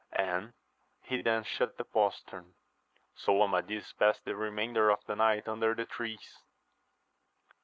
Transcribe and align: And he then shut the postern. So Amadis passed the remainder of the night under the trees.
And 0.13 0.53
he 1.03 1.21
then 1.21 1.43
shut 1.43 1.77
the 1.77 1.83
postern. 1.83 2.55
So 3.13 3.39
Amadis 3.43 3.93
passed 3.93 4.25
the 4.25 4.35
remainder 4.35 4.89
of 4.89 5.05
the 5.05 5.15
night 5.15 5.47
under 5.47 5.75
the 5.75 5.85
trees. 5.85 6.39